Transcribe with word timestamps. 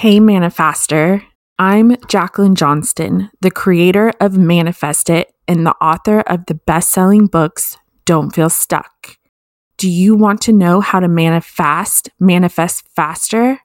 Hey, 0.00 0.18
Manifester. 0.18 1.22
I'm 1.58 1.94
Jacqueline 2.08 2.54
Johnston, 2.54 3.30
the 3.42 3.50
creator 3.50 4.14
of 4.18 4.38
Manifest 4.38 5.10
It 5.10 5.30
and 5.46 5.66
the 5.66 5.74
author 5.74 6.20
of 6.20 6.46
the 6.46 6.54
best 6.54 6.88
selling 6.90 7.26
books, 7.26 7.76
Don't 8.06 8.34
Feel 8.34 8.48
Stuck. 8.48 9.18
Do 9.76 9.90
you 9.90 10.14
want 10.14 10.40
to 10.40 10.54
know 10.54 10.80
how 10.80 11.00
to 11.00 11.06
manifest, 11.06 12.08
manifest 12.18 12.88
faster? 12.96 13.60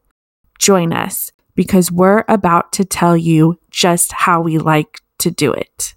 Join 0.59 0.91
us 0.91 1.31
because 1.55 1.89
we're 1.89 2.25
about 2.27 2.73
to 2.73 2.83
tell 2.83 3.15
you 3.15 3.57
just 3.71 4.11
how 4.11 4.41
we 4.41 4.57
like 4.57 4.99
to 5.19 5.31
do 5.31 5.53
it. 5.53 5.95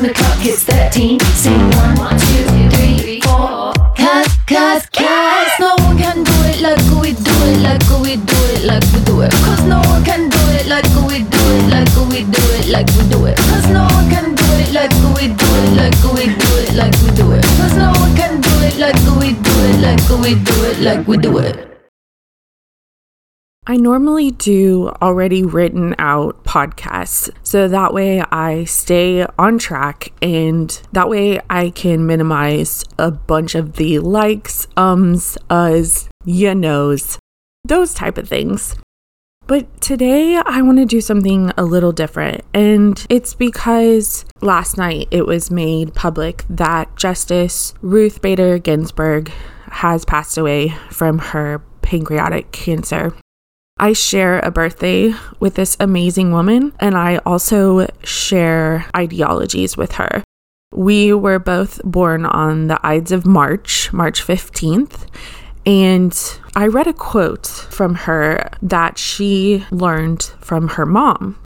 When 0.00 0.08
the 0.08 0.14
clock 0.14 0.38
hits 0.38 0.64
13. 0.64 1.20
Sing 1.36 1.60
one, 1.76 2.16
two, 2.32 2.44
three, 2.72 3.20
four. 3.20 3.72
Cause, 3.96 4.32
cause, 4.46 4.86
cause 4.88 5.52
no 5.60 5.74
one 5.84 5.98
can 5.98 6.24
do 6.24 6.36
it 6.48 6.60
like 6.60 6.80
we 7.00 7.12
do 7.12 7.36
it, 7.52 7.60
like 7.60 7.84
we 8.00 8.16
do 8.16 8.38
it, 8.54 8.64
like 8.64 8.84
we 8.92 9.00
do 9.04 9.20
it. 9.20 9.32
Cause 9.44 9.64
no 9.64 9.78
one 9.92 10.04
can 10.04 10.28
do 10.30 10.40
it 10.56 10.66
like 10.66 10.88
we 11.06 11.20
do 11.24 11.42
it, 11.52 11.68
like 11.68 11.92
we 12.08 12.24
do 12.24 12.44
it, 12.56 12.68
like 12.68 12.88
we 12.96 13.02
do 13.12 13.26
it. 13.26 13.36
Cause 13.36 13.68
no 13.68 13.84
one 13.92 14.08
can 14.08 14.34
do 14.34 14.46
it 14.62 14.72
like 14.72 14.92
we 15.16 15.28
do 15.28 15.48
it, 15.60 15.70
like 15.76 15.96
we 16.14 16.24
do 16.32 16.50
it, 16.64 16.74
like 16.74 16.96
we 17.02 17.10
do 17.20 17.32
it. 17.32 17.44
Cause 17.60 17.76
no 17.76 17.92
one 18.00 18.16
can 18.16 18.40
do 18.40 18.54
it 18.64 18.78
like 18.78 18.96
we 19.20 19.34
do 19.34 19.54
it, 19.68 19.80
like 19.84 20.08
we 20.22 20.34
do 20.34 20.64
it, 20.64 20.80
like 20.80 21.06
we 21.06 21.16
do 21.18 21.38
it. 21.38 21.69
I 23.70 23.76
normally 23.76 24.32
do 24.32 24.88
already 25.00 25.44
written 25.44 25.94
out 25.96 26.42
podcasts 26.42 27.30
so 27.44 27.68
that 27.68 27.94
way 27.94 28.20
I 28.20 28.64
stay 28.64 29.24
on 29.38 29.58
track 29.58 30.12
and 30.20 30.70
that 30.90 31.08
way 31.08 31.40
I 31.48 31.70
can 31.70 32.04
minimize 32.04 32.84
a 32.98 33.12
bunch 33.12 33.54
of 33.54 33.74
the 33.74 34.00
likes, 34.00 34.66
ums, 34.76 35.38
us, 35.48 36.08
you 36.24 36.52
knows, 36.52 37.20
those 37.64 37.94
type 37.94 38.18
of 38.18 38.28
things. 38.28 38.74
But 39.46 39.80
today 39.80 40.34
I 40.44 40.62
want 40.62 40.78
to 40.78 40.84
do 40.84 41.00
something 41.00 41.52
a 41.56 41.62
little 41.62 41.92
different. 41.92 42.44
And 42.52 43.06
it's 43.08 43.34
because 43.34 44.24
last 44.40 44.78
night 44.78 45.06
it 45.12 45.26
was 45.26 45.48
made 45.48 45.94
public 45.94 46.44
that 46.50 46.96
Justice 46.96 47.74
Ruth 47.82 48.20
Bader 48.20 48.58
Ginsburg 48.58 49.30
has 49.70 50.04
passed 50.04 50.36
away 50.36 50.70
from 50.90 51.18
her 51.18 51.60
pancreatic 51.82 52.50
cancer. 52.50 53.14
I 53.80 53.94
share 53.94 54.40
a 54.40 54.50
birthday 54.50 55.14
with 55.40 55.54
this 55.54 55.78
amazing 55.80 56.32
woman, 56.32 56.74
and 56.80 56.98
I 56.98 57.16
also 57.24 57.88
share 58.04 58.84
ideologies 58.94 59.74
with 59.74 59.92
her. 59.92 60.22
We 60.70 61.14
were 61.14 61.38
both 61.38 61.80
born 61.82 62.26
on 62.26 62.66
the 62.66 62.78
Ides 62.86 63.10
of 63.10 63.24
March, 63.24 63.90
March 63.90 64.22
15th, 64.22 65.06
and 65.64 66.40
I 66.54 66.66
read 66.66 66.88
a 66.88 66.92
quote 66.92 67.46
from 67.46 67.94
her 67.94 68.50
that 68.60 68.98
she 68.98 69.64
learned 69.70 70.24
from 70.40 70.68
her 70.68 70.84
mom. 70.84 71.42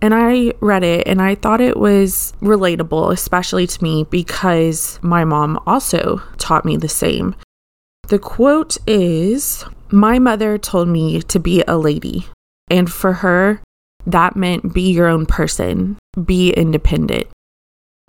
And 0.00 0.14
I 0.14 0.54
read 0.60 0.82
it 0.82 1.06
and 1.06 1.20
I 1.20 1.34
thought 1.34 1.60
it 1.60 1.76
was 1.76 2.32
relatable, 2.40 3.12
especially 3.12 3.66
to 3.66 3.82
me 3.82 4.04
because 4.04 4.98
my 5.02 5.24
mom 5.24 5.60
also 5.66 6.22
taught 6.38 6.64
me 6.64 6.78
the 6.78 6.88
same. 6.88 7.34
The 8.08 8.18
quote 8.18 8.78
is 8.86 9.64
My 9.90 10.18
mother 10.18 10.58
told 10.58 10.88
me 10.88 11.22
to 11.22 11.38
be 11.38 11.62
a 11.66 11.76
lady. 11.76 12.26
And 12.70 12.90
for 12.90 13.12
her, 13.12 13.60
that 14.06 14.36
meant 14.36 14.74
be 14.74 14.90
your 14.92 15.06
own 15.06 15.26
person, 15.26 15.98
be 16.24 16.50
independent. 16.50 17.28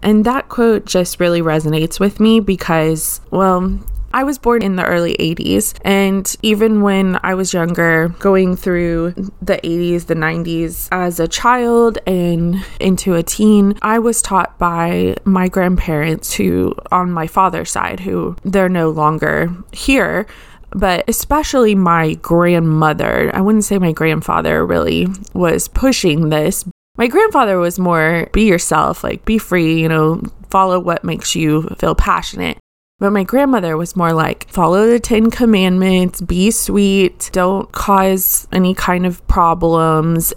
And 0.02 0.26
that 0.26 0.50
quote 0.50 0.86
just 0.86 1.20
really 1.20 1.42
resonates 1.42 2.00
with 2.00 2.20
me 2.20 2.40
because, 2.40 3.22
well, 3.32 3.80
I 4.14 4.24
was 4.24 4.38
born 4.38 4.62
in 4.64 4.78
the 4.78 4.86
early 4.86 5.16
80s, 5.20 5.78
and 5.84 6.34
even 6.42 6.82
when 6.82 7.20
I 7.24 7.34
was 7.36 7.54
younger, 7.54 8.10
going 8.20 8.56
through 8.56 9.12
the 9.42 9.58
80s, 9.58 10.06
the 10.06 10.16
90s, 10.16 10.88
as 10.92 11.20
a 11.20 11.28
child 11.28 12.00
and 12.08 12.66
into 12.80 13.16
a 13.16 13.24
teen, 13.24 13.78
I 13.82 14.00
was 14.00 14.22
taught 14.22 14.58
by 14.58 15.18
my 15.26 15.50
grandparents 15.50 16.34
who, 16.34 16.74
on 16.92 17.12
my 17.12 17.28
father's 17.28 17.70
side, 17.70 18.00
who 18.00 18.36
they're 18.44 18.70
no 18.70 18.90
longer 18.90 19.54
here, 19.74 20.26
but 20.72 21.04
especially 21.08 21.76
my 21.76 22.16
grandmother. 22.16 23.32
I 23.34 23.42
wouldn't 23.42 23.64
say 23.64 23.78
my 23.78 23.92
grandfather 23.92 24.66
really 24.66 25.08
was 25.34 25.68
pushing 25.68 26.30
this. 26.30 26.66
My 26.98 27.08
grandfather 27.08 27.58
was 27.60 27.78
more 27.80 28.30
be 28.34 28.46
yourself, 28.46 29.04
like 29.04 29.24
be 29.26 29.38
free, 29.38 29.80
you 29.82 29.90
know, 29.90 30.22
follow 30.50 30.80
what 30.80 31.04
makes 31.04 31.36
you 31.36 31.64
feel 31.78 31.96
passionate. 31.96 32.58
But 33.00 33.12
my 33.12 33.24
grandmother 33.24 33.78
was 33.78 33.96
more 33.96 34.14
like 34.14 34.50
follow 34.50 34.88
the 34.88 35.00
10 35.00 35.30
commandments, 35.30 36.20
be 36.20 36.50
sweet, 36.50 37.30
don't 37.32 37.72
cause 37.72 38.48
any 38.52 38.74
kind 38.74 39.06
of 39.06 39.26
problems. 39.28 40.34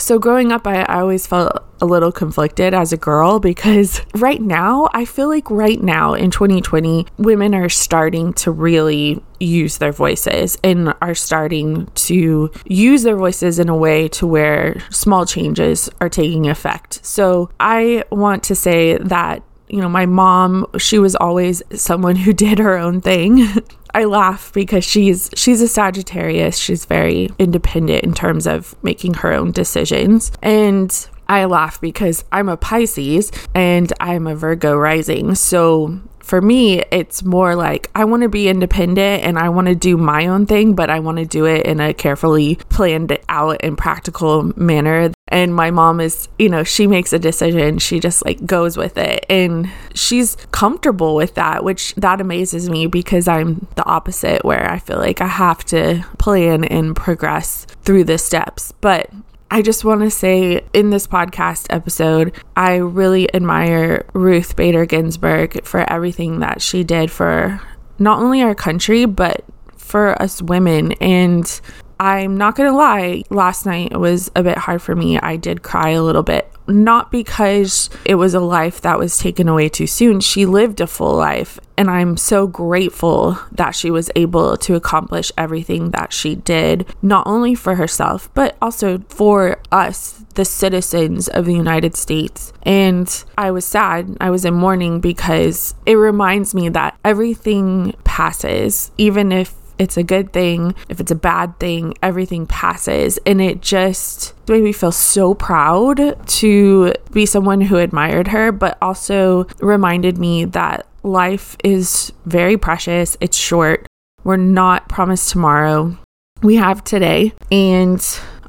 So 0.00 0.20
growing 0.20 0.52
up, 0.52 0.64
I, 0.64 0.82
I 0.82 1.00
always 1.00 1.26
felt 1.26 1.64
a 1.80 1.84
little 1.84 2.12
conflicted 2.12 2.72
as 2.72 2.92
a 2.92 2.96
girl 2.96 3.40
because 3.40 4.00
right 4.14 4.40
now, 4.40 4.88
I 4.94 5.04
feel 5.04 5.28
like 5.28 5.50
right 5.50 5.82
now 5.82 6.14
in 6.14 6.30
2020, 6.30 7.06
women 7.18 7.52
are 7.52 7.68
starting 7.68 8.32
to 8.34 8.52
really 8.52 9.20
use 9.40 9.78
their 9.78 9.90
voices 9.90 10.56
and 10.62 10.94
are 11.02 11.16
starting 11.16 11.86
to 11.86 12.50
use 12.64 13.02
their 13.02 13.16
voices 13.16 13.58
in 13.58 13.68
a 13.68 13.76
way 13.76 14.06
to 14.08 14.26
where 14.26 14.80
small 14.90 15.26
changes 15.26 15.90
are 16.00 16.08
taking 16.08 16.48
effect. 16.48 17.04
So 17.04 17.50
I 17.58 18.04
want 18.10 18.44
to 18.44 18.54
say 18.54 18.98
that 18.98 19.42
you 19.68 19.80
know, 19.82 19.88
my 19.88 20.06
mom, 20.06 20.66
she 20.78 20.98
was 20.98 21.14
always 21.16 21.62
someone 21.74 22.16
who 22.16 22.32
did 22.46 22.58
her 22.58 22.76
own 22.76 23.00
thing. 23.00 23.46
I 23.94 24.04
laugh 24.04 24.52
because 24.52 24.84
she's 24.84 25.30
she's 25.34 25.60
a 25.60 25.68
Sagittarius. 25.68 26.58
She's 26.58 26.84
very 26.84 27.30
independent 27.38 28.04
in 28.04 28.14
terms 28.14 28.46
of 28.46 28.76
making 28.82 29.14
her 29.14 29.32
own 29.32 29.52
decisions. 29.52 30.32
And 30.42 31.08
I 31.28 31.44
laugh 31.44 31.80
because 31.80 32.24
I'm 32.32 32.48
a 32.48 32.56
Pisces 32.56 33.30
and 33.54 33.92
I'm 34.00 34.26
a 34.26 34.34
Virgo 34.34 34.76
rising. 34.76 35.34
So 35.34 36.00
for 36.28 36.42
me, 36.42 36.82
it's 36.90 37.24
more 37.24 37.56
like 37.56 37.90
I 37.94 38.04
want 38.04 38.22
to 38.22 38.28
be 38.28 38.48
independent 38.48 39.24
and 39.24 39.38
I 39.38 39.48
want 39.48 39.68
to 39.68 39.74
do 39.74 39.96
my 39.96 40.26
own 40.26 40.44
thing, 40.44 40.74
but 40.74 40.90
I 40.90 41.00
want 41.00 41.16
to 41.16 41.24
do 41.24 41.46
it 41.46 41.64
in 41.64 41.80
a 41.80 41.94
carefully 41.94 42.56
planned 42.68 43.18
out 43.30 43.56
and 43.60 43.78
practical 43.78 44.52
manner. 44.60 45.10
And 45.28 45.54
my 45.54 45.70
mom 45.70 46.00
is, 46.00 46.28
you 46.38 46.50
know, 46.50 46.64
she 46.64 46.86
makes 46.86 47.14
a 47.14 47.18
decision, 47.18 47.78
she 47.78 47.98
just 47.98 48.26
like 48.26 48.44
goes 48.44 48.76
with 48.76 48.98
it. 48.98 49.24
And 49.30 49.70
she's 49.94 50.36
comfortable 50.52 51.14
with 51.14 51.34
that, 51.36 51.64
which 51.64 51.94
that 51.94 52.20
amazes 52.20 52.68
me 52.68 52.86
because 52.86 53.26
I'm 53.26 53.66
the 53.76 53.84
opposite, 53.86 54.44
where 54.44 54.70
I 54.70 54.78
feel 54.80 54.98
like 54.98 55.22
I 55.22 55.28
have 55.28 55.64
to 55.66 56.04
plan 56.18 56.62
and 56.64 56.94
progress 56.94 57.64
through 57.84 58.04
the 58.04 58.18
steps. 58.18 58.74
But 58.82 59.10
I 59.50 59.62
just 59.62 59.84
want 59.84 60.02
to 60.02 60.10
say 60.10 60.62
in 60.74 60.90
this 60.90 61.06
podcast 61.06 61.66
episode, 61.70 62.34
I 62.54 62.76
really 62.76 63.34
admire 63.34 64.04
Ruth 64.12 64.56
Bader 64.56 64.84
Ginsburg 64.84 65.64
for 65.64 65.90
everything 65.90 66.40
that 66.40 66.60
she 66.60 66.84
did 66.84 67.10
for 67.10 67.60
not 67.98 68.20
only 68.20 68.42
our 68.42 68.54
country, 68.54 69.06
but 69.06 69.44
for 69.76 70.20
us 70.20 70.42
women. 70.42 70.92
And 71.00 71.60
I'm 72.00 72.36
not 72.36 72.56
to 72.70 72.76
lie, 72.76 73.24
last 73.30 73.66
night 73.66 73.92
it 73.92 73.98
was 73.98 74.30
a 74.36 74.42
bit 74.42 74.58
hard 74.58 74.82
for 74.82 74.94
me. 74.94 75.18
I 75.18 75.36
did 75.36 75.62
cry 75.62 75.90
a 75.90 76.02
little 76.02 76.22
bit 76.22 76.52
not 76.68 77.10
because 77.10 77.88
it 78.04 78.16
was 78.16 78.34
a 78.34 78.40
life 78.40 78.80
that 78.82 78.98
was 78.98 79.16
taken 79.16 79.48
away 79.48 79.68
too 79.68 79.86
soon. 79.86 80.20
She 80.20 80.46
lived 80.46 80.80
a 80.80 80.86
full 80.86 81.16
life. 81.16 81.58
And 81.76 81.88
I'm 81.88 82.16
so 82.16 82.46
grateful 82.48 83.38
that 83.52 83.74
she 83.74 83.90
was 83.90 84.10
able 84.16 84.56
to 84.58 84.74
accomplish 84.74 85.30
everything 85.38 85.92
that 85.92 86.12
she 86.12 86.34
did, 86.34 86.86
not 87.02 87.26
only 87.26 87.54
for 87.54 87.76
herself, 87.76 88.28
but 88.34 88.56
also 88.60 88.98
for 89.08 89.60
us, 89.70 90.24
the 90.34 90.44
citizens 90.44 91.28
of 91.28 91.46
the 91.46 91.54
United 91.54 91.96
States. 91.96 92.52
And 92.64 93.24
I 93.36 93.52
was 93.52 93.64
sad. 93.64 94.16
I 94.20 94.30
was 94.30 94.44
in 94.44 94.54
mourning 94.54 95.00
because 95.00 95.74
it 95.86 95.94
reminds 95.94 96.52
me 96.52 96.68
that 96.70 96.98
everything 97.04 97.94
passes, 98.02 98.90
even 98.98 99.30
if 99.30 99.54
it's 99.78 99.96
a 99.96 100.02
good 100.02 100.32
thing, 100.32 100.74
if 100.88 101.00
it's 101.00 101.10
a 101.10 101.16
bad 101.16 101.58
thing, 101.58 101.94
everything 102.02 102.46
passes. 102.46 103.18
And 103.26 103.40
it 103.40 103.60
just 103.60 104.34
made 104.48 104.62
me 104.62 104.72
feel 104.72 104.92
so 104.92 105.34
proud 105.34 106.16
to 106.26 106.92
be 107.12 107.26
someone 107.26 107.60
who 107.60 107.76
admired 107.76 108.28
her, 108.28 108.52
but 108.52 108.78
also 108.82 109.46
reminded 109.60 110.18
me 110.18 110.44
that 110.46 110.86
life 111.02 111.56
is 111.62 112.12
very 112.26 112.56
precious, 112.56 113.16
it's 113.20 113.36
short. 113.36 113.86
We're 114.24 114.36
not 114.36 114.88
promised 114.88 115.30
tomorrow. 115.30 115.96
We 116.42 116.56
have 116.56 116.84
today. 116.84 117.32
And 117.50 118.00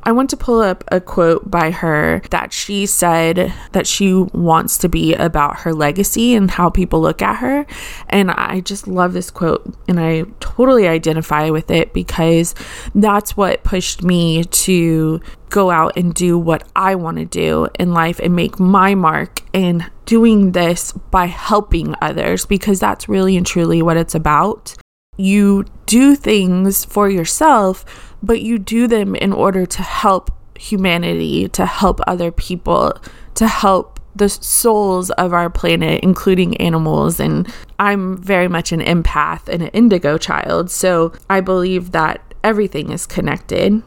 I 0.04 0.12
want 0.12 0.30
to 0.30 0.38
pull 0.38 0.62
up 0.62 0.84
a 0.92 1.02
quote 1.02 1.50
by 1.50 1.72
her 1.72 2.22
that 2.32 2.54
she 2.54 2.86
said 2.86 3.54
that 3.74 3.86
she 3.86 4.14
wants 4.14 4.78
to 4.80 4.90
be 4.90 5.14
about 5.14 5.60
her 5.62 5.74
legacy 5.74 6.36
and 6.36 6.50
how 6.50 6.70
people 6.70 7.02
look 7.02 7.22
at 7.22 7.38
her. 7.38 7.66
And 8.08 8.32
I 8.32 8.62
just 8.62 8.88
love 8.88 9.14
this 9.14 9.30
quote 9.30 9.74
and 9.88 10.00
I 10.00 10.24
totally 10.40 10.88
identify 10.88 11.50
with 11.50 11.70
it 11.70 11.94
because 11.94 12.56
that's 12.96 13.36
what 13.36 13.64
pushed 13.64 14.02
me 14.04 14.44
to 14.44 15.20
go 15.50 15.72
out 15.72 15.98
and 15.98 16.14
do 16.14 16.38
what 16.38 16.68
I 16.76 16.96
want 16.96 17.18
to 17.18 17.26
do 17.26 17.68
in 17.80 17.94
life 17.94 18.20
and 18.20 18.36
make 18.36 18.60
my 18.60 18.96
mark 18.96 19.42
and 19.54 19.90
doing 20.06 20.52
this 20.52 20.92
by 20.92 21.26
helping 21.26 21.96
others 22.02 22.46
because 22.46 22.80
that's 22.80 23.10
really 23.10 23.36
and 23.36 23.46
truly 23.46 23.82
what 23.82 23.98
it's 23.98 24.16
about. 24.16 24.76
You 25.18 25.66
do 25.86 26.16
things 26.16 26.86
for 26.86 27.10
yourself 27.10 28.09
but 28.22 28.42
you 28.42 28.58
do 28.60 28.88
them 28.88 29.16
in 29.16 29.34
order 29.34 29.66
to 29.66 29.82
help 29.82 30.32
humanity, 30.58 31.48
to 31.50 31.66
help 31.66 32.00
other 32.08 32.32
people, 32.32 33.00
to 33.36 33.48
help 33.48 34.00
the 34.16 34.30
souls 34.30 35.10
of 35.12 35.34
our 35.34 35.50
planet, 35.50 36.04
including 36.04 36.58
animals. 36.58 37.20
And 37.20 37.52
I'm 37.78 38.18
very 38.18 38.48
much 38.48 38.72
an 38.72 38.82
empath 38.82 39.48
and 39.48 39.64
an 39.64 39.70
indigo 39.70 40.18
child. 40.18 40.70
So 40.70 41.14
I 41.30 41.42
believe 41.42 41.92
that 41.92 42.22
everything 42.44 42.92
is 42.92 43.06
connected. 43.06 43.82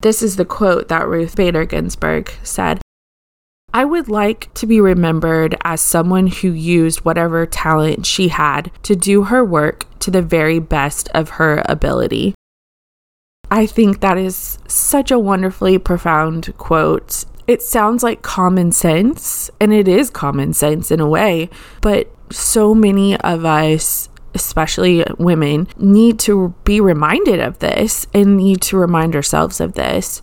This 0.00 0.22
is 0.22 0.36
the 0.36 0.44
quote 0.44 0.88
that 0.88 1.08
Ruth 1.08 1.36
Bader 1.36 1.64
Ginsburg 1.64 2.30
said 2.42 2.80
I 3.72 3.84
would 3.84 4.08
like 4.08 4.52
to 4.54 4.66
be 4.66 4.80
remembered 4.80 5.56
as 5.62 5.80
someone 5.82 6.28
who 6.28 6.50
used 6.50 7.04
whatever 7.04 7.44
talent 7.44 8.06
she 8.06 8.28
had 8.28 8.70
to 8.84 8.96
do 8.96 9.24
her 9.24 9.44
work 9.44 9.84
to 9.98 10.10
the 10.10 10.22
very 10.22 10.58
best 10.58 11.10
of 11.12 11.30
her 11.30 11.62
ability. 11.66 12.34
I 13.50 13.66
think 13.66 14.00
that 14.00 14.18
is 14.18 14.58
such 14.66 15.10
a 15.10 15.18
wonderfully 15.18 15.78
profound 15.78 16.56
quote. 16.58 17.24
It 17.46 17.62
sounds 17.62 18.02
like 18.02 18.22
common 18.22 18.72
sense, 18.72 19.50
and 19.60 19.72
it 19.72 19.86
is 19.86 20.10
common 20.10 20.52
sense 20.52 20.90
in 20.90 20.98
a 20.98 21.08
way, 21.08 21.48
but 21.80 22.10
so 22.30 22.74
many 22.74 23.16
of 23.20 23.44
us, 23.44 24.08
especially 24.34 25.04
women, 25.18 25.68
need 25.78 26.18
to 26.20 26.54
be 26.64 26.80
reminded 26.80 27.38
of 27.38 27.60
this 27.60 28.08
and 28.12 28.36
need 28.36 28.62
to 28.62 28.76
remind 28.76 29.14
ourselves 29.14 29.60
of 29.60 29.74
this. 29.74 30.22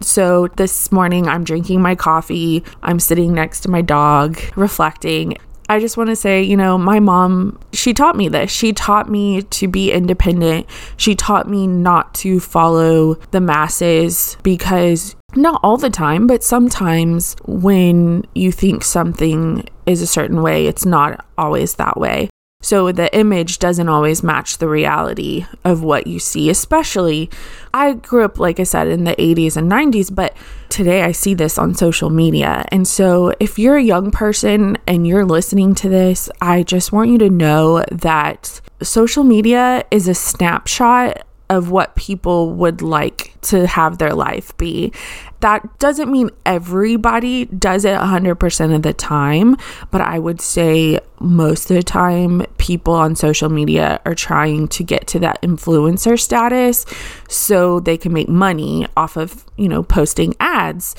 So, 0.00 0.48
this 0.56 0.90
morning 0.90 1.28
I'm 1.28 1.44
drinking 1.44 1.80
my 1.80 1.94
coffee, 1.94 2.64
I'm 2.82 2.98
sitting 2.98 3.32
next 3.32 3.60
to 3.60 3.70
my 3.70 3.80
dog, 3.80 4.38
reflecting, 4.56 5.38
I 5.68 5.80
just 5.80 5.96
want 5.96 6.10
to 6.10 6.16
say, 6.16 6.42
you 6.42 6.56
know, 6.56 6.76
my 6.76 7.00
mom, 7.00 7.58
she 7.72 7.94
taught 7.94 8.16
me 8.16 8.28
this. 8.28 8.50
She 8.50 8.72
taught 8.72 9.10
me 9.10 9.42
to 9.42 9.68
be 9.68 9.92
independent. 9.92 10.66
She 10.96 11.14
taught 11.14 11.48
me 11.48 11.66
not 11.66 12.14
to 12.16 12.40
follow 12.40 13.14
the 13.30 13.40
masses 13.40 14.36
because 14.42 15.16
not 15.36 15.60
all 15.62 15.76
the 15.76 15.90
time, 15.90 16.26
but 16.26 16.44
sometimes 16.44 17.36
when 17.46 18.24
you 18.34 18.52
think 18.52 18.84
something 18.84 19.68
is 19.86 20.02
a 20.02 20.06
certain 20.06 20.42
way, 20.42 20.66
it's 20.66 20.86
not 20.86 21.24
always 21.36 21.74
that 21.74 21.98
way. 21.98 22.28
So 22.64 22.92
the 22.92 23.14
image 23.14 23.58
doesn't 23.58 23.90
always 23.90 24.22
match 24.22 24.56
the 24.56 24.68
reality 24.68 25.44
of 25.64 25.82
what 25.82 26.06
you 26.06 26.18
see, 26.18 26.48
especially 26.48 27.28
I 27.74 27.92
grew 27.92 28.24
up, 28.24 28.38
like 28.38 28.58
I 28.58 28.62
said, 28.62 28.88
in 28.88 29.04
the 29.04 29.14
80s 29.16 29.58
and 29.58 29.70
90s, 29.70 30.12
but 30.14 30.34
today 30.70 31.02
I 31.02 31.12
see 31.12 31.34
this 31.34 31.58
on 31.58 31.74
social 31.74 32.08
media. 32.08 32.64
And 32.68 32.88
so 32.88 33.34
if 33.38 33.58
you're 33.58 33.76
a 33.76 33.82
young 33.82 34.10
person 34.10 34.78
and 34.86 35.06
you're 35.06 35.26
listening 35.26 35.74
to 35.74 35.90
this, 35.90 36.30
I 36.40 36.62
just 36.62 36.90
want 36.90 37.10
you 37.10 37.18
to 37.18 37.28
know 37.28 37.84
that 37.92 38.62
social 38.82 39.24
media 39.24 39.84
is 39.90 40.08
a 40.08 40.14
snapshot 40.14 41.22
of 41.54 41.70
what 41.70 41.96
people 41.96 42.52
would 42.52 42.82
like 42.82 43.34
to 43.42 43.66
have 43.66 43.98
their 43.98 44.12
life 44.12 44.56
be. 44.56 44.92
That 45.40 45.78
doesn't 45.78 46.10
mean 46.10 46.30
everybody 46.46 47.44
does 47.46 47.84
it 47.84 47.96
100% 47.96 48.74
of 48.74 48.82
the 48.82 48.92
time, 48.94 49.56
but 49.90 50.00
I 50.00 50.18
would 50.18 50.40
say 50.40 51.00
most 51.20 51.70
of 51.70 51.76
the 51.76 51.82
time 51.82 52.46
people 52.58 52.94
on 52.94 53.14
social 53.14 53.50
media 53.50 54.00
are 54.04 54.14
trying 54.14 54.68
to 54.68 54.82
get 54.82 55.06
to 55.08 55.18
that 55.20 55.40
influencer 55.42 56.18
status 56.18 56.86
so 57.28 57.80
they 57.80 57.96
can 57.96 58.12
make 58.12 58.28
money 58.28 58.86
off 58.96 59.16
of, 59.16 59.44
you 59.56 59.68
know, 59.68 59.82
posting 59.82 60.34
ads. 60.40 60.96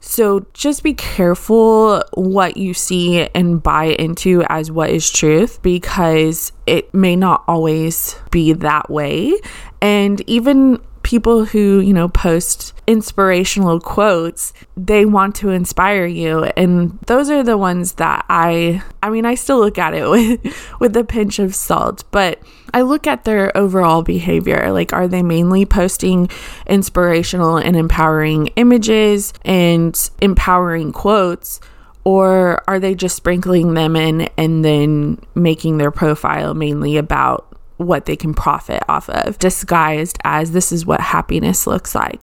So 0.00 0.46
just 0.54 0.82
be 0.82 0.94
careful 0.94 2.02
what 2.14 2.56
you 2.56 2.72
see 2.72 3.28
and 3.34 3.62
buy 3.62 3.84
into 3.84 4.42
as 4.48 4.70
what 4.70 4.90
is 4.90 5.10
truth 5.10 5.60
because 5.62 6.52
it 6.66 6.92
may 6.94 7.16
not 7.16 7.44
always 7.46 8.16
be 8.30 8.54
that 8.54 8.90
way. 8.90 9.34
And 9.82 10.22
even 10.28 10.80
people 11.02 11.44
who, 11.44 11.80
you 11.80 11.92
know, 11.92 12.08
post 12.08 12.74
inspirational 12.86 13.80
quotes, 13.80 14.52
they 14.76 15.04
want 15.04 15.34
to 15.36 15.50
inspire 15.50 16.06
you 16.06 16.44
and 16.56 16.98
those 17.06 17.30
are 17.30 17.42
the 17.42 17.56
ones 17.56 17.92
that 17.94 18.24
I 18.28 18.82
I 19.02 19.10
mean, 19.10 19.24
I 19.24 19.34
still 19.34 19.58
look 19.58 19.78
at 19.78 19.94
it 19.94 20.08
with 20.10 20.80
with 20.80 20.96
a 20.96 21.04
pinch 21.04 21.38
of 21.38 21.54
salt, 21.54 22.04
but 22.10 22.40
I 22.74 22.82
look 22.82 23.06
at 23.06 23.24
their 23.24 23.56
overall 23.56 24.02
behavior. 24.02 24.72
Like 24.72 24.92
are 24.92 25.08
they 25.08 25.22
mainly 25.22 25.64
posting 25.66 26.28
inspirational 26.66 27.56
and 27.56 27.76
empowering 27.76 28.48
images 28.56 29.32
and 29.44 30.10
empowering 30.20 30.92
quotes? 30.92 31.60
Or 32.02 32.62
are 32.66 32.80
they 32.80 32.94
just 32.94 33.14
sprinkling 33.14 33.74
them 33.74 33.94
in 33.94 34.22
and 34.38 34.64
then 34.64 35.20
making 35.34 35.76
their 35.76 35.90
profile 35.90 36.54
mainly 36.54 36.96
about 36.96 37.49
what 37.80 38.04
they 38.04 38.16
can 38.16 38.34
profit 38.34 38.82
off 38.88 39.08
of, 39.08 39.38
disguised 39.38 40.18
as 40.24 40.52
this 40.52 40.70
is 40.70 40.84
what 40.84 41.00
happiness 41.00 41.66
looks 41.66 41.94
like. 41.94 42.20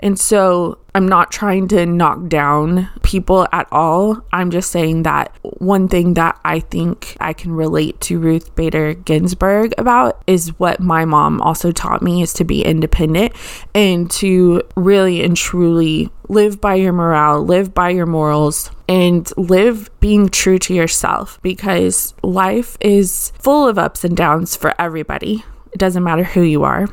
And 0.00 0.18
so 0.18 0.78
I'm 0.94 1.08
not 1.08 1.30
trying 1.30 1.68
to 1.68 1.86
knock 1.86 2.28
down 2.28 2.88
people 3.02 3.46
at 3.52 3.68
all. 3.72 4.24
I'm 4.32 4.50
just 4.50 4.70
saying 4.70 5.04
that 5.04 5.32
one 5.42 5.88
thing 5.88 6.14
that 6.14 6.38
I 6.44 6.60
think 6.60 7.16
I 7.20 7.32
can 7.32 7.52
relate 7.52 8.00
to 8.02 8.18
Ruth 8.18 8.54
Bader 8.54 8.94
Ginsburg 8.94 9.74
about 9.78 10.22
is 10.26 10.58
what 10.58 10.80
my 10.80 11.04
mom 11.04 11.40
also 11.40 11.72
taught 11.72 12.02
me 12.02 12.22
is 12.22 12.32
to 12.34 12.44
be 12.44 12.64
independent 12.64 13.32
and 13.74 14.10
to 14.12 14.62
really 14.76 15.22
and 15.22 15.36
truly 15.36 16.10
live 16.28 16.60
by 16.60 16.74
your 16.74 16.92
morale, 16.92 17.42
live 17.42 17.74
by 17.74 17.90
your 17.90 18.06
morals, 18.06 18.70
and 18.88 19.30
live 19.36 19.90
being 20.00 20.28
true 20.28 20.58
to 20.58 20.74
yourself 20.74 21.38
because 21.42 22.14
life 22.22 22.76
is 22.80 23.32
full 23.38 23.66
of 23.66 23.78
ups 23.78 24.04
and 24.04 24.16
downs 24.16 24.56
for 24.56 24.74
everybody. 24.80 25.44
It 25.72 25.78
doesn't 25.78 26.04
matter 26.04 26.24
who 26.24 26.42
you 26.42 26.64
are. 26.64 26.88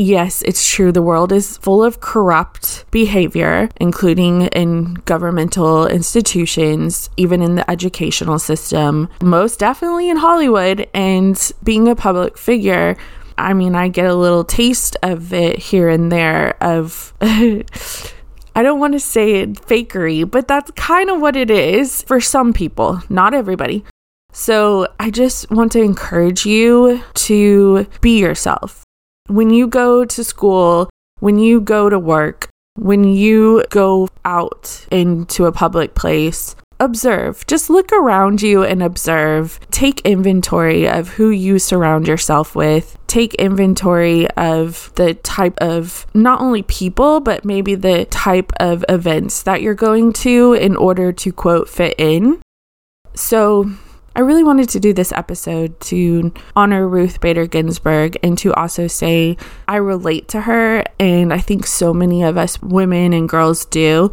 Yes, 0.00 0.40
it's 0.46 0.66
true. 0.66 0.92
The 0.92 1.02
world 1.02 1.30
is 1.30 1.58
full 1.58 1.84
of 1.84 2.00
corrupt 2.00 2.86
behavior, 2.90 3.68
including 3.76 4.46
in 4.46 4.94
governmental 5.04 5.86
institutions, 5.86 7.10
even 7.18 7.42
in 7.42 7.56
the 7.56 7.70
educational 7.70 8.38
system, 8.38 9.10
most 9.20 9.58
definitely 9.58 10.08
in 10.08 10.16
Hollywood. 10.16 10.88
And 10.94 11.38
being 11.62 11.86
a 11.86 11.94
public 11.94 12.38
figure, 12.38 12.96
I 13.36 13.52
mean, 13.52 13.74
I 13.74 13.88
get 13.88 14.06
a 14.06 14.14
little 14.14 14.42
taste 14.42 14.96
of 15.02 15.34
it 15.34 15.58
here 15.58 15.90
and 15.90 16.10
there 16.10 16.56
of. 16.64 17.12
I 17.20 18.62
don't 18.62 18.80
want 18.80 18.94
to 18.94 19.00
say 19.00 19.42
it 19.42 19.52
fakery, 19.52 20.28
but 20.28 20.48
that's 20.48 20.70
kind 20.72 21.10
of 21.10 21.20
what 21.20 21.36
it 21.36 21.50
is 21.50 22.02
for 22.02 22.20
some 22.22 22.54
people, 22.54 23.02
not 23.10 23.34
everybody. 23.34 23.84
So 24.32 24.88
I 24.98 25.10
just 25.10 25.50
want 25.50 25.72
to 25.72 25.82
encourage 25.82 26.46
you 26.46 27.02
to 27.14 27.86
be 28.00 28.18
yourself. 28.18 28.84
When 29.30 29.50
you 29.50 29.68
go 29.68 30.04
to 30.04 30.24
school, 30.24 30.90
when 31.20 31.38
you 31.38 31.60
go 31.60 31.88
to 31.88 32.00
work, 32.00 32.48
when 32.74 33.04
you 33.04 33.62
go 33.70 34.08
out 34.24 34.84
into 34.90 35.46
a 35.46 35.52
public 35.52 35.94
place, 35.94 36.56
observe. 36.80 37.46
Just 37.46 37.70
look 37.70 37.92
around 37.92 38.42
you 38.42 38.64
and 38.64 38.82
observe. 38.82 39.60
Take 39.70 40.00
inventory 40.00 40.88
of 40.88 41.10
who 41.10 41.30
you 41.30 41.60
surround 41.60 42.08
yourself 42.08 42.56
with. 42.56 42.98
Take 43.06 43.34
inventory 43.36 44.28
of 44.30 44.90
the 44.96 45.14
type 45.14 45.56
of 45.60 46.08
not 46.12 46.40
only 46.40 46.62
people, 46.62 47.20
but 47.20 47.44
maybe 47.44 47.76
the 47.76 48.06
type 48.06 48.50
of 48.58 48.84
events 48.88 49.44
that 49.44 49.62
you're 49.62 49.74
going 49.74 50.12
to 50.24 50.54
in 50.54 50.74
order 50.74 51.12
to 51.12 51.32
quote 51.32 51.68
fit 51.68 51.94
in. 51.98 52.42
So, 53.14 53.70
I 54.16 54.20
really 54.20 54.42
wanted 54.42 54.68
to 54.70 54.80
do 54.80 54.92
this 54.92 55.12
episode 55.12 55.78
to 55.82 56.32
honor 56.56 56.88
Ruth 56.88 57.20
Bader 57.20 57.46
Ginsburg 57.46 58.18
and 58.22 58.36
to 58.38 58.52
also 58.54 58.88
say 58.88 59.36
I 59.68 59.76
relate 59.76 60.26
to 60.28 60.42
her, 60.42 60.84
and 60.98 61.32
I 61.32 61.38
think 61.38 61.66
so 61.66 61.94
many 61.94 62.24
of 62.24 62.36
us 62.36 62.60
women 62.60 63.12
and 63.12 63.28
girls 63.28 63.64
do. 63.64 64.10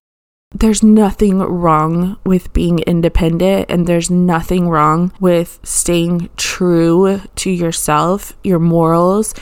There's 0.54 0.84
nothing 0.84 1.40
wrong 1.40 2.18
with 2.24 2.54
being 2.54 2.80
independent, 2.80 3.70
and 3.70 3.88
there's 3.88 4.10
nothing 4.10 4.70
wrong 4.70 5.12
with 5.20 5.60
staying 5.64 6.30
true 6.38 7.22
to 7.36 7.50
yourself, 7.50 8.38
your 8.44 8.60
morals, 8.60 9.34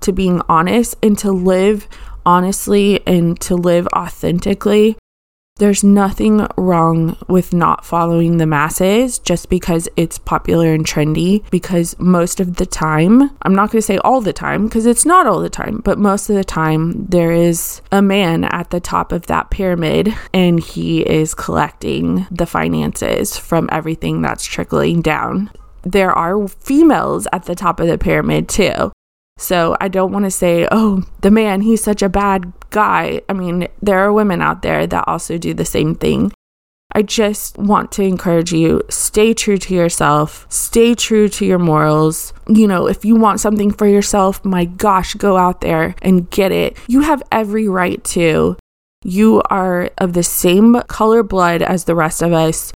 to 0.00 0.12
being 0.12 0.40
honest, 0.48 0.94
and 1.02 1.18
to 1.18 1.32
live 1.32 1.88
honestly 2.24 3.06
and 3.06 3.38
to 3.40 3.56
live 3.56 3.86
authentically 3.94 4.96
There's 5.56 5.84
nothing 5.84 6.48
wrong 6.56 7.16
with 7.28 7.54
not 7.54 7.84
following 7.84 8.38
the 8.38 8.46
masses 8.46 9.20
just 9.20 9.48
because 9.48 9.88
it's 9.96 10.18
popular 10.18 10.74
and 10.74 10.84
trendy. 10.84 11.48
Because 11.48 11.96
most 12.00 12.40
of 12.40 12.56
the 12.56 12.66
time, 12.66 13.30
I'm 13.42 13.54
not 13.54 13.70
going 13.70 13.78
to 13.78 13.86
say 13.86 13.98
all 13.98 14.20
the 14.20 14.32
time 14.32 14.66
because 14.66 14.84
it's 14.84 15.06
not 15.06 15.28
all 15.28 15.38
the 15.38 15.48
time, 15.48 15.80
but 15.84 15.96
most 15.96 16.28
of 16.28 16.34
the 16.34 16.42
time, 16.42 17.06
there 17.06 17.30
is 17.30 17.82
a 17.92 18.02
man 18.02 18.42
at 18.42 18.70
the 18.70 18.80
top 18.80 19.12
of 19.12 19.26
that 19.28 19.50
pyramid 19.50 20.12
and 20.32 20.58
he 20.58 21.02
is 21.02 21.34
collecting 21.34 22.26
the 22.32 22.46
finances 22.46 23.38
from 23.38 23.68
everything 23.70 24.22
that's 24.22 24.44
trickling 24.44 25.02
down. 25.02 25.52
There 25.82 26.10
are 26.10 26.48
females 26.48 27.28
at 27.32 27.44
the 27.44 27.54
top 27.54 27.78
of 27.78 27.86
the 27.86 27.96
pyramid 27.96 28.48
too. 28.48 28.90
So 29.36 29.76
I 29.80 29.88
don't 29.88 30.12
want 30.12 30.24
to 30.24 30.30
say, 30.30 30.68
oh, 30.70 31.04
the 31.20 31.30
man, 31.30 31.60
he's 31.60 31.82
such 31.82 32.02
a 32.02 32.08
bad 32.08 32.52
guy. 32.70 33.20
I 33.28 33.32
mean, 33.32 33.68
there 33.82 33.98
are 33.98 34.12
women 34.12 34.40
out 34.40 34.62
there 34.62 34.86
that 34.86 35.08
also 35.08 35.38
do 35.38 35.54
the 35.54 35.64
same 35.64 35.94
thing. 35.94 36.32
I 36.96 37.02
just 37.02 37.58
want 37.58 37.90
to 37.92 38.02
encourage 38.02 38.52
you 38.52 38.82
stay 38.88 39.34
true 39.34 39.58
to 39.58 39.74
yourself, 39.74 40.46
stay 40.48 40.94
true 40.94 41.28
to 41.30 41.44
your 41.44 41.58
morals. 41.58 42.32
You 42.46 42.68
know, 42.68 42.86
if 42.86 43.04
you 43.04 43.16
want 43.16 43.40
something 43.40 43.72
for 43.72 43.88
yourself, 43.88 44.44
my 44.44 44.64
gosh, 44.64 45.14
go 45.14 45.36
out 45.36 45.60
there 45.60 45.96
and 46.02 46.30
get 46.30 46.52
it. 46.52 46.76
You 46.86 47.00
have 47.00 47.22
every 47.32 47.66
right 47.66 48.02
to. 48.04 48.56
You 49.02 49.42
are 49.50 49.90
of 49.98 50.12
the 50.12 50.22
same 50.22 50.80
color 50.82 51.24
blood 51.24 51.62
as 51.62 51.84
the 51.84 51.96
rest 51.96 52.22
of 52.22 52.32
us 52.32 52.72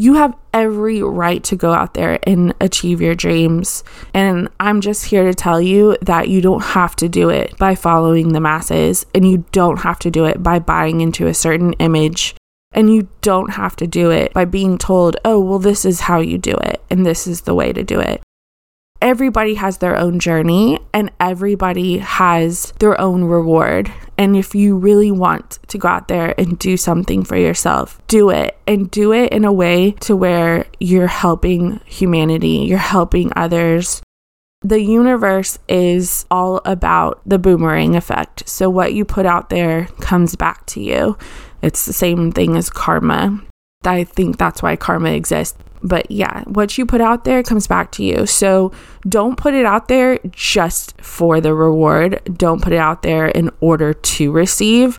you 0.00 0.14
have 0.14 0.34
every 0.54 1.02
right 1.02 1.44
to 1.44 1.56
go 1.56 1.74
out 1.74 1.92
there 1.92 2.18
and 2.26 2.54
achieve 2.58 3.02
your 3.02 3.14
dreams. 3.14 3.84
And 4.14 4.48
I'm 4.58 4.80
just 4.80 5.04
here 5.04 5.24
to 5.24 5.34
tell 5.34 5.60
you 5.60 5.94
that 6.00 6.28
you 6.28 6.40
don't 6.40 6.64
have 6.64 6.96
to 6.96 7.08
do 7.08 7.28
it 7.28 7.54
by 7.58 7.74
following 7.74 8.32
the 8.32 8.40
masses, 8.40 9.04
and 9.14 9.30
you 9.30 9.44
don't 9.52 9.80
have 9.80 9.98
to 9.98 10.10
do 10.10 10.24
it 10.24 10.42
by 10.42 10.58
buying 10.58 11.02
into 11.02 11.26
a 11.26 11.34
certain 11.34 11.74
image. 11.74 12.34
And 12.72 12.94
you 12.94 13.08
don't 13.20 13.50
have 13.50 13.76
to 13.76 13.86
do 13.86 14.10
it 14.10 14.32
by 14.32 14.46
being 14.46 14.78
told, 14.78 15.18
oh, 15.22 15.38
well, 15.38 15.58
this 15.58 15.84
is 15.84 16.00
how 16.00 16.20
you 16.20 16.38
do 16.38 16.54
it, 16.54 16.80
and 16.88 17.04
this 17.04 17.26
is 17.26 17.42
the 17.42 17.54
way 17.54 17.70
to 17.70 17.82
do 17.82 18.00
it 18.00 18.22
everybody 19.00 19.54
has 19.54 19.78
their 19.78 19.96
own 19.96 20.18
journey 20.18 20.78
and 20.92 21.10
everybody 21.18 21.98
has 21.98 22.72
their 22.78 23.00
own 23.00 23.24
reward. 23.24 23.92
And 24.18 24.36
if 24.36 24.54
you 24.54 24.76
really 24.76 25.10
want 25.10 25.58
to 25.68 25.78
go 25.78 25.88
out 25.88 26.08
there 26.08 26.34
and 26.38 26.58
do 26.58 26.76
something 26.76 27.24
for 27.24 27.36
yourself, 27.36 28.00
do 28.06 28.30
it 28.30 28.58
and 28.66 28.90
do 28.90 29.12
it 29.12 29.32
in 29.32 29.44
a 29.44 29.52
way 29.52 29.92
to 30.00 30.14
where 30.14 30.66
you're 30.78 31.06
helping 31.06 31.80
humanity, 31.86 32.64
you're 32.68 32.78
helping 32.78 33.32
others. 33.34 34.02
The 34.62 34.82
universe 34.82 35.58
is 35.68 36.26
all 36.30 36.60
about 36.66 37.22
the 37.24 37.38
boomerang 37.38 37.96
effect. 37.96 38.46
So, 38.46 38.68
what 38.68 38.92
you 38.92 39.06
put 39.06 39.24
out 39.24 39.48
there 39.48 39.86
comes 40.00 40.36
back 40.36 40.66
to 40.66 40.82
you. 40.82 41.16
It's 41.62 41.86
the 41.86 41.94
same 41.94 42.30
thing 42.30 42.56
as 42.56 42.68
karma. 42.68 43.42
I 43.84 44.04
think 44.04 44.36
that's 44.36 44.62
why 44.62 44.76
karma 44.76 45.12
exists. 45.12 45.56
But 45.82 46.10
yeah, 46.10 46.42
what 46.44 46.76
you 46.76 46.84
put 46.86 47.00
out 47.00 47.24
there 47.24 47.42
comes 47.42 47.66
back 47.66 47.92
to 47.92 48.04
you. 48.04 48.26
So 48.26 48.72
don't 49.08 49.36
put 49.36 49.54
it 49.54 49.64
out 49.64 49.88
there 49.88 50.18
just 50.30 51.00
for 51.00 51.40
the 51.40 51.54
reward. 51.54 52.20
Don't 52.36 52.62
put 52.62 52.72
it 52.72 52.78
out 52.78 53.02
there 53.02 53.28
in 53.28 53.50
order 53.60 53.94
to 53.94 54.32
receive. 54.32 54.98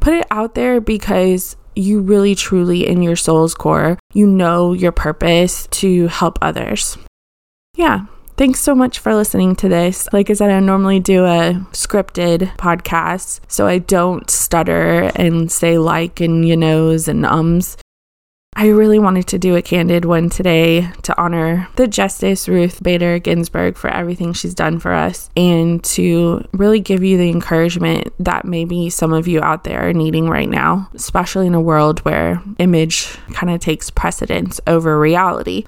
Put 0.00 0.14
it 0.14 0.26
out 0.30 0.54
there 0.54 0.80
because 0.80 1.56
you 1.74 2.00
really, 2.00 2.34
truly, 2.34 2.86
in 2.86 3.02
your 3.02 3.16
soul's 3.16 3.54
core, 3.54 3.98
you 4.12 4.26
know 4.26 4.72
your 4.72 4.92
purpose 4.92 5.66
to 5.68 6.08
help 6.08 6.38
others. 6.42 6.98
Yeah. 7.76 8.06
Thanks 8.36 8.60
so 8.60 8.74
much 8.74 8.98
for 8.98 9.14
listening 9.14 9.54
to 9.56 9.68
this. 9.68 10.08
Like 10.12 10.30
I 10.30 10.32
said, 10.32 10.50
I 10.50 10.58
normally 10.58 11.00
do 11.00 11.26
a 11.26 11.64
scripted 11.72 12.56
podcast, 12.56 13.40
so 13.46 13.66
I 13.66 13.78
don't 13.78 14.28
stutter 14.30 15.12
and 15.14 15.52
say 15.52 15.76
like 15.76 16.20
and 16.20 16.48
you 16.48 16.56
knows 16.56 17.08
and 17.08 17.26
ums. 17.26 17.76
I 18.54 18.66
really 18.68 18.98
wanted 18.98 19.26
to 19.28 19.38
do 19.38 19.56
a 19.56 19.62
candid 19.62 20.04
one 20.04 20.28
today 20.28 20.88
to 21.02 21.20
honor 21.20 21.68
the 21.74 21.88
Justice 21.88 22.48
Ruth 22.48 22.80
Bader 22.80 23.18
Ginsburg 23.18 23.76
for 23.76 23.88
everything 23.88 24.34
she's 24.34 24.54
done 24.54 24.78
for 24.78 24.92
us 24.92 25.30
and 25.36 25.82
to 25.84 26.46
really 26.52 26.78
give 26.78 27.02
you 27.02 27.16
the 27.16 27.30
encouragement 27.30 28.12
that 28.20 28.44
maybe 28.44 28.88
some 28.88 29.12
of 29.12 29.26
you 29.26 29.40
out 29.40 29.64
there 29.64 29.88
are 29.88 29.92
needing 29.94 30.28
right 30.28 30.48
now, 30.48 30.88
especially 30.94 31.48
in 31.48 31.54
a 31.54 31.60
world 31.60 32.04
where 32.04 32.40
image 32.58 33.16
kind 33.32 33.52
of 33.52 33.58
takes 33.58 33.90
precedence 33.90 34.60
over 34.68 35.00
reality. 35.00 35.64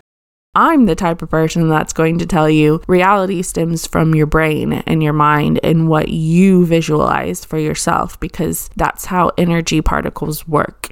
I'm 0.55 0.85
the 0.85 0.95
type 0.95 1.21
of 1.21 1.31
person 1.31 1.69
that's 1.69 1.95
going 1.95 2.19
to 2.19 2.26
tell 2.26 2.49
you 2.49 2.81
reality 2.87 3.43
stems 3.43 3.88
from 3.88 4.14
your 4.14 4.26
brain 4.26 4.73
and 4.87 5.03
your 5.03 5.14
mind 5.14 5.59
and 5.64 5.88
what 5.88 6.11
you 6.11 6.64
visualize 6.64 7.45
for 7.45 7.59
yourself 7.59 8.21
because 8.21 8.71
that's 8.76 9.07
how 9.07 9.33
energy 9.37 9.81
particles 9.81 10.47
work. 10.47 10.91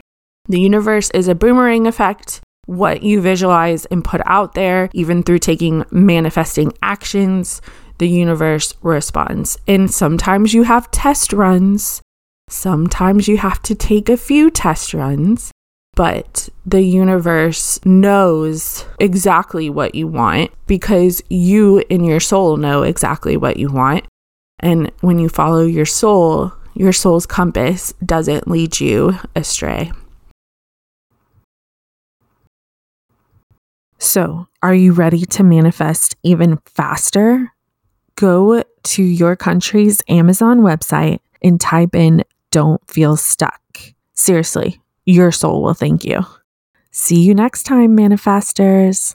The 0.49 0.61
universe 0.61 1.11
is 1.11 1.29
a 1.29 1.35
boomerang 1.35 1.87
effect. 1.87 2.41
What 2.67 3.03
you 3.03 3.21
visualize 3.21 3.87
and 3.87 4.05
put 4.05 4.21
out 4.25 4.55
there, 4.55 4.89
even 4.93 5.23
through 5.23 5.41
taking 5.41 5.85
manifesting 5.91 6.73
actions, 6.83 7.61
the 7.99 8.09
universe 8.09 8.75
responds. 8.83 9.59
And 9.69 9.93
sometimes 9.93 10.55
you 10.55 10.65
have 10.65 10.91
test 10.91 11.33
runs, 11.33 12.03
sometimes 12.49 13.29
you 13.29 13.37
have 13.39 13.63
to 13.63 13.75
take 13.75 14.09
a 14.09 14.17
few 14.17 14.51
test 14.51 14.95
runs, 14.95 15.53
but 15.95 16.49
the 16.65 16.83
universe 16.83 17.79
knows 17.85 18.87
exactly 18.99 19.69
what 19.69 19.95
you 19.95 20.07
want 20.07 20.51
because 20.67 21.23
you 21.29 21.85
in 21.89 22.05
your 22.05 22.21
soul 22.21 22.57
know 22.57 22.83
exactly 22.83 23.37
what 23.37 23.57
you 23.57 23.71
want. 23.71 24.05
And 24.61 24.91
when 25.01 25.19
you 25.19 25.29
follow 25.29 25.65
your 25.65 25.87
soul, 25.87 26.53
your 26.75 26.93
soul's 26.93 27.27
compass 27.27 27.93
doesn't 28.05 28.49
lead 28.49 28.81
you 28.81 29.19
astray. 29.37 29.93
So, 34.03 34.49
are 34.65 34.75
you 34.75 34.95
ready 34.95 35.25
to 35.27 35.45
manifest 35.45 36.17
even 36.25 36.59
faster? 36.67 37.53
Go 38.17 38.65
to 38.83 39.03
your 39.03 39.37
country's 39.37 40.03
Amazon 40.09 40.63
website 40.63 41.21
and 41.41 41.61
type 41.61 41.95
in 41.95 42.25
Don't 42.51 42.83
Feel 42.91 43.17
Stuck. 43.17 43.63
Seriously, 44.13 44.81
your 45.07 45.31
soul 45.31 45.63
will 45.63 45.73
thank 45.73 46.05
you. 46.05 46.27
See 46.91 47.21
you 47.21 47.33
next 47.33 47.63
time, 47.63 47.97
manifestors. 47.97 49.15